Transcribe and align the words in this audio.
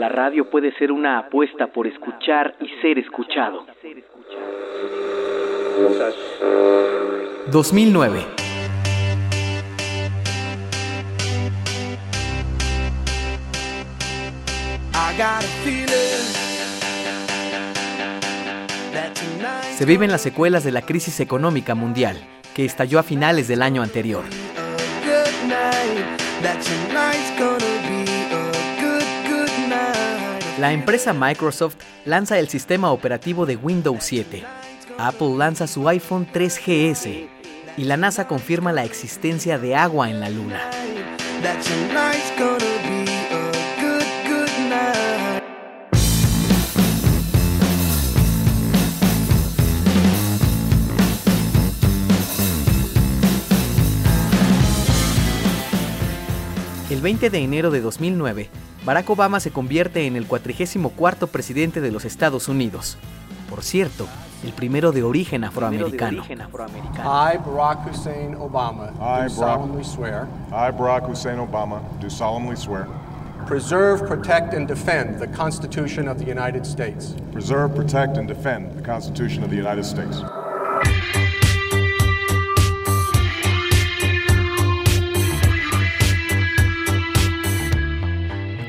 La 0.00 0.08
radio 0.08 0.48
puede 0.48 0.72
ser 0.78 0.90
una 0.92 1.18
apuesta 1.18 1.66
por 1.66 1.86
escuchar 1.86 2.54
y 2.58 2.68
ser 2.80 2.98
escuchado. 2.98 3.66
2009. 7.52 8.20
Se 19.76 19.84
viven 19.84 20.10
las 20.10 20.22
secuelas 20.22 20.64
de 20.64 20.72
la 20.72 20.80
crisis 20.80 21.20
económica 21.20 21.74
mundial, 21.74 22.16
que 22.54 22.64
estalló 22.64 22.98
a 22.98 23.02
finales 23.02 23.48
del 23.48 23.60
año 23.60 23.82
anterior. 23.82 24.24
La 30.60 30.74
empresa 30.74 31.14
Microsoft 31.14 31.76
lanza 32.04 32.38
el 32.38 32.50
sistema 32.50 32.92
operativo 32.92 33.46
de 33.46 33.56
Windows 33.56 34.04
7. 34.04 34.44
Apple 34.98 35.38
lanza 35.38 35.66
su 35.66 35.88
iPhone 35.88 36.28
3GS 36.30 37.28
y 37.78 37.84
la 37.84 37.96
NASA 37.96 38.28
confirma 38.28 38.70
la 38.70 38.84
existencia 38.84 39.58
de 39.58 39.74
agua 39.74 40.10
en 40.10 40.20
la 40.20 40.28
Luna. 40.28 40.60
El 56.90 57.00
20 57.00 57.30
de 57.30 57.38
enero 57.38 57.70
de 57.70 57.80
2009, 57.80 58.50
Barack 58.84 59.10
Obama 59.10 59.40
se 59.40 59.50
convierte 59.50 60.06
en 60.06 60.16
el 60.16 60.26
44 60.26 61.26
presidente 61.26 61.80
de 61.80 61.90
los 61.90 62.04
Estados 62.04 62.48
Unidos. 62.48 62.96
Por 63.48 63.62
cierto, 63.62 64.06
el 64.44 64.52
primero 64.52 64.90
de 64.92 65.02
origen 65.02 65.44
afroamericano. 65.44 66.22
I, 66.24 67.38
Barack 67.44 67.86
Hussein 67.90 68.34
Obama, 68.36 68.86
I, 68.94 68.94
do 68.94 68.96
Barack- 68.96 69.30
solemnly 69.30 69.84
swear 69.84 70.26
I, 70.50 70.70
Barack 70.72 71.08
Hussein 71.08 71.38
Obama, 71.38 71.80
do 72.00 72.08
solemnly 72.08 72.56
swear 72.56 72.86
preserve, 73.46 74.06
protect, 74.06 74.54
and 74.54 74.68
defend 74.68 75.18
the 75.18 75.26
Constitution 75.26 76.08
of 76.08 76.18
the 76.18 76.24
United 76.24 76.64
States 76.64 77.14
preserve, 77.32 77.74
protect, 77.74 78.16
and 78.16 78.28
defend 78.28 78.72
the 78.76 78.82
Constitution 78.82 79.42
of 79.42 79.50
the 79.50 79.56
United 79.56 79.84
States. 79.84 80.22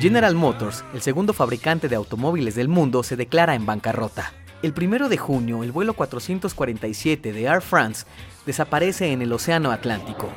General 0.01 0.33
Motors, 0.33 0.83
el 0.95 1.03
segundo 1.03 1.31
fabricante 1.31 1.87
de 1.87 1.95
automóviles 1.95 2.55
del 2.55 2.67
mundo, 2.67 3.03
se 3.03 3.15
declara 3.15 3.53
en 3.53 3.67
bancarrota. 3.67 4.33
El 4.63 4.73
primero 4.73 5.09
de 5.09 5.17
junio, 5.17 5.63
el 5.63 5.71
vuelo 5.71 5.93
447 5.93 7.31
de 7.31 7.43
Air 7.43 7.61
France 7.61 8.07
desaparece 8.47 9.11
en 9.11 9.21
el 9.21 9.31
Océano 9.31 9.69
Atlántico, 9.69 10.27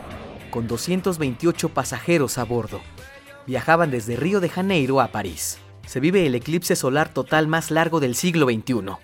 con 0.50 0.68
228 0.68 1.70
pasajeros 1.70 2.36
a 2.36 2.44
bordo. 2.44 2.82
Viajaban 3.46 3.90
desde 3.90 4.16
Río 4.16 4.40
de 4.40 4.50
Janeiro 4.50 5.00
a 5.00 5.08
París. 5.08 5.56
Se 5.86 5.98
vive 5.98 6.26
el 6.26 6.34
eclipse 6.34 6.76
solar 6.76 7.08
total 7.08 7.48
más 7.48 7.70
largo 7.70 8.00
del 8.00 8.16
siglo 8.16 8.44
XXI, 8.44 8.98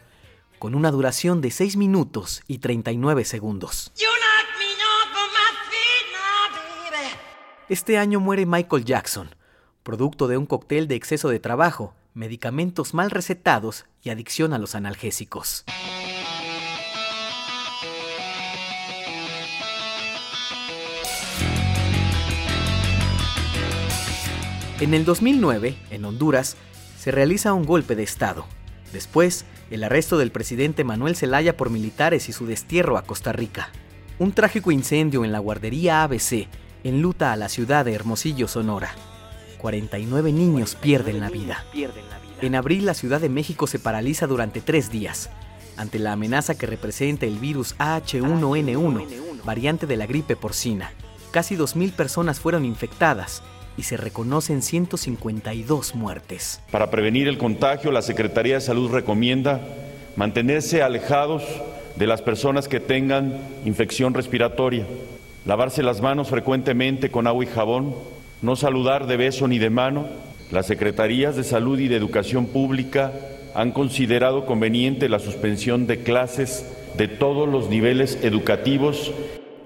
con 0.58 0.74
una 0.74 0.90
duración 0.90 1.40
de 1.40 1.52
6 1.52 1.78
minutos 1.78 2.42
y 2.46 2.58
39 2.58 3.24
segundos. 3.24 3.92
Este 7.70 7.96
año 7.96 8.20
muere 8.20 8.44
Michael 8.44 8.84
Jackson, 8.84 9.30
producto 9.82 10.28
de 10.28 10.36
un 10.36 10.46
cóctel 10.46 10.88
de 10.88 10.94
exceso 10.94 11.28
de 11.28 11.40
trabajo, 11.40 11.94
medicamentos 12.14 12.94
mal 12.94 13.10
recetados 13.10 13.86
y 14.02 14.10
adicción 14.10 14.52
a 14.52 14.58
los 14.58 14.74
analgésicos. 14.74 15.64
En 24.80 24.94
el 24.94 25.04
2009, 25.04 25.76
en 25.90 26.04
Honduras, 26.06 26.56
se 26.98 27.10
realiza 27.10 27.52
un 27.52 27.64
golpe 27.64 27.96
de 27.96 28.02
Estado. 28.02 28.46
Después, 28.94 29.44
el 29.70 29.84
arresto 29.84 30.16
del 30.16 30.32
presidente 30.32 30.84
Manuel 30.84 31.16
Zelaya 31.16 31.56
por 31.56 31.68
militares 31.68 32.28
y 32.28 32.32
su 32.32 32.46
destierro 32.46 32.96
a 32.96 33.02
Costa 33.02 33.32
Rica. 33.32 33.68
Un 34.18 34.32
trágico 34.32 34.70
incendio 34.70 35.24
en 35.24 35.32
la 35.32 35.38
guardería 35.38 36.02
ABC 36.02 36.48
enluta 36.82 37.32
a 37.32 37.36
la 37.36 37.48
ciudad 37.48 37.84
de 37.84 37.92
Hermosillo, 37.92 38.48
Sonora. 38.48 38.94
49 39.60 40.32
niños 40.32 40.74
pierden 40.74 41.20
la 41.20 41.28
vida. 41.28 41.64
En 42.40 42.54
abril, 42.54 42.86
la 42.86 42.94
Ciudad 42.94 43.20
de 43.20 43.28
México 43.28 43.66
se 43.66 43.78
paraliza 43.78 44.26
durante 44.26 44.60
tres 44.60 44.90
días, 44.90 45.30
ante 45.76 45.98
la 45.98 46.12
amenaza 46.12 46.56
que 46.56 46.66
representa 46.66 47.26
el 47.26 47.38
virus 47.38 47.76
AH1N1, 47.78 49.44
variante 49.44 49.86
de 49.86 49.96
la 49.96 50.06
gripe 50.06 50.36
porcina. 50.36 50.92
Casi 51.30 51.56
2.000 51.56 51.92
personas 51.92 52.40
fueron 52.40 52.64
infectadas 52.64 53.42
y 53.76 53.82
se 53.82 53.96
reconocen 53.96 54.62
152 54.62 55.94
muertes. 55.94 56.60
Para 56.70 56.90
prevenir 56.90 57.28
el 57.28 57.38
contagio, 57.38 57.92
la 57.92 58.02
Secretaría 58.02 58.54
de 58.54 58.60
Salud 58.60 58.90
recomienda 58.90 59.60
mantenerse 60.16 60.82
alejados 60.82 61.42
de 61.96 62.06
las 62.06 62.22
personas 62.22 62.66
que 62.66 62.80
tengan 62.80 63.38
infección 63.64 64.14
respiratoria, 64.14 64.86
lavarse 65.44 65.82
las 65.82 66.00
manos 66.00 66.28
frecuentemente 66.28 67.10
con 67.10 67.26
agua 67.26 67.44
y 67.44 67.46
jabón, 67.46 67.94
no 68.42 68.56
saludar 68.56 69.06
de 69.06 69.16
beso 69.16 69.48
ni 69.48 69.58
de 69.58 69.70
mano. 69.70 70.06
Las 70.50 70.66
Secretarías 70.66 71.36
de 71.36 71.44
Salud 71.44 71.78
y 71.78 71.88
de 71.88 71.96
Educación 71.96 72.46
Pública 72.46 73.12
han 73.54 73.72
considerado 73.72 74.46
conveniente 74.46 75.08
la 75.08 75.18
suspensión 75.18 75.86
de 75.86 76.02
clases 76.02 76.66
de 76.96 77.08
todos 77.08 77.48
los 77.48 77.68
niveles 77.68 78.18
educativos 78.22 79.12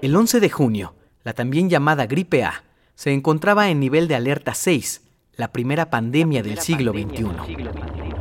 El 0.01 0.15
11 0.15 0.39
de 0.39 0.49
junio, 0.49 0.95
la 1.23 1.33
también 1.33 1.69
llamada 1.69 2.05
gripe 2.05 2.43
A 2.43 2.63
se 2.95 3.11
encontraba 3.11 3.69
en 3.69 3.79
nivel 3.79 4.07
de 4.07 4.15
alerta 4.15 4.53
6, 4.53 5.01
la 5.35 5.51
primera 5.51 5.89
pandemia 5.89 6.43
del 6.43 6.59
siglo 6.59 6.93
XXI. 6.93 8.14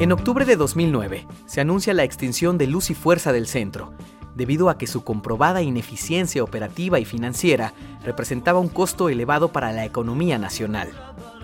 En 0.00 0.12
octubre 0.12 0.44
de 0.44 0.54
2009 0.54 1.26
se 1.46 1.60
anuncia 1.60 1.92
la 1.92 2.04
extinción 2.04 2.56
de 2.56 2.68
Luz 2.68 2.88
y 2.90 2.94
Fuerza 2.94 3.32
del 3.32 3.48
Centro, 3.48 3.92
debido 4.36 4.70
a 4.70 4.78
que 4.78 4.86
su 4.86 5.02
comprobada 5.02 5.60
ineficiencia 5.60 6.44
operativa 6.44 7.00
y 7.00 7.04
financiera 7.04 7.74
representaba 8.04 8.60
un 8.60 8.68
costo 8.68 9.08
elevado 9.08 9.50
para 9.50 9.72
la 9.72 9.84
economía 9.84 10.38
nacional. 10.38 10.90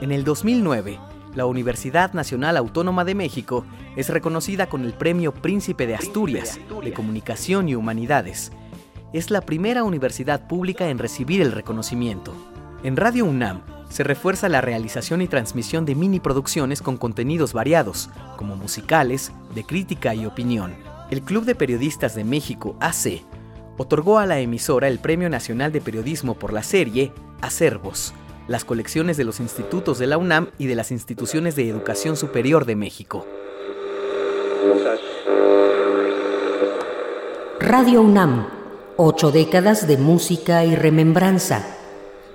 En 0.00 0.12
el 0.12 0.22
2009, 0.22 1.00
la 1.34 1.47
Universidad 1.47 2.12
Nacional 2.12 2.56
Autónoma 2.56 3.04
de 3.04 3.16
México 3.16 3.66
es 3.97 4.09
reconocida 4.09 4.69
con 4.69 4.84
el 4.84 4.92
Premio 4.92 5.34
Príncipe 5.34 5.88
de 5.88 5.97
Asturias 5.97 6.60
de 6.84 6.92
Comunicación 6.92 7.68
y 7.68 7.74
Humanidades. 7.74 8.53
Es 9.12 9.33
la 9.33 9.41
primera 9.41 9.83
universidad 9.83 10.47
pública 10.47 10.91
en 10.91 10.98
recibir 10.98 11.42
el 11.42 11.51
reconocimiento. 11.51 12.33
En 12.84 12.95
Radio 12.95 13.24
UNAM 13.24 13.62
se 13.89 14.04
refuerza 14.04 14.48
la 14.48 14.60
realización 14.60 15.22
y 15.22 15.28
transmisión 15.28 15.84
de 15.84 15.95
mini 15.95 16.21
producciones 16.21 16.83
con 16.83 16.97
contenidos 16.97 17.53
variados, 17.53 18.10
como 18.36 18.57
musicales, 18.57 19.33
de 19.54 19.65
crítica 19.65 20.15
y 20.15 20.27
opinión. 20.27 20.75
El 21.10 21.22
Club 21.22 21.45
de 21.45 21.54
Periodistas 21.54 22.15
de 22.15 22.25
México, 22.25 22.77
AC, 22.81 23.22
otorgó 23.77 24.19
a 24.19 24.27
la 24.27 24.41
emisora 24.41 24.89
el 24.89 24.98
Premio 24.98 25.28
Nacional 25.28 25.72
de 25.72 25.81
Periodismo 25.81 26.34
por 26.34 26.53
la 26.53 26.63
serie 26.63 27.13
Acervos, 27.41 28.15
las 28.48 28.65
colecciones 28.65 29.16
de 29.16 29.25
los 29.25 29.41
institutos 29.41 29.98
de 29.98 30.07
la 30.07 30.19
UNAM 30.19 30.51
y 30.59 30.66
de 30.66 30.75
las 30.75 30.91
instituciones 30.91 31.57
de 31.57 31.69
educación 31.69 32.16
superior 32.16 32.65
de 32.65 32.77
México. 32.77 33.27
Radio 37.60 38.03
UNAM, 38.03 38.47
ocho 38.97 39.30
décadas 39.30 39.87
de 39.87 39.97
música 39.97 40.65
y 40.65 40.77
remembranza, 40.77 41.65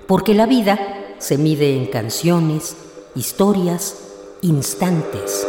porque 0.06 0.34
la 0.34 0.46
vida 0.46 0.78
se 1.20 1.38
mide 1.38 1.76
en 1.76 1.86
canciones, 1.86 2.76
historias, 3.14 3.94
instantes. 4.42 5.46